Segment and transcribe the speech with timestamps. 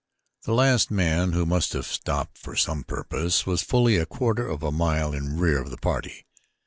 [0.45, 4.63] The last man, who must have stopped for some purpose, was fully a quarter of
[4.63, 6.25] a mile in rear of the party.